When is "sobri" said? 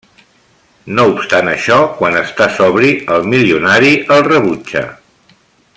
2.57-2.89